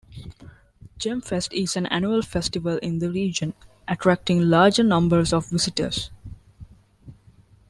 [0.97, 3.53] GemFest is an annual festival in the region,
[3.87, 6.09] attracting large numbers of visitors.